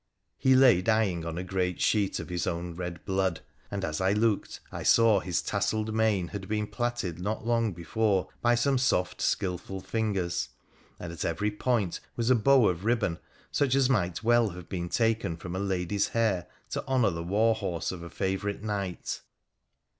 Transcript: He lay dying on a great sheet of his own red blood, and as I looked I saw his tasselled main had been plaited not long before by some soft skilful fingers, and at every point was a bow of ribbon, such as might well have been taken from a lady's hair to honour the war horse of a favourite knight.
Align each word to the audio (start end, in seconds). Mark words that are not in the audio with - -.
He 0.39 0.55
lay 0.55 0.81
dying 0.81 1.27
on 1.27 1.37
a 1.37 1.43
great 1.43 1.79
sheet 1.79 2.19
of 2.19 2.29
his 2.29 2.47
own 2.47 2.75
red 2.75 3.05
blood, 3.05 3.41
and 3.69 3.85
as 3.85 4.01
I 4.01 4.13
looked 4.13 4.59
I 4.71 4.81
saw 4.81 5.19
his 5.19 5.43
tasselled 5.43 5.93
main 5.93 6.29
had 6.29 6.47
been 6.47 6.65
plaited 6.65 7.19
not 7.19 7.45
long 7.45 7.71
before 7.71 8.27
by 8.41 8.55
some 8.55 8.79
soft 8.79 9.21
skilful 9.21 9.79
fingers, 9.79 10.49
and 10.99 11.13
at 11.13 11.23
every 11.23 11.51
point 11.51 11.99
was 12.15 12.31
a 12.31 12.35
bow 12.35 12.67
of 12.67 12.83
ribbon, 12.83 13.19
such 13.51 13.75
as 13.75 13.91
might 13.91 14.23
well 14.23 14.49
have 14.49 14.67
been 14.67 14.89
taken 14.89 15.37
from 15.37 15.55
a 15.55 15.59
lady's 15.59 16.07
hair 16.07 16.47
to 16.71 16.83
honour 16.87 17.11
the 17.11 17.21
war 17.23 17.53
horse 17.53 17.91
of 17.91 18.01
a 18.01 18.09
favourite 18.09 18.63
knight. 18.63 19.21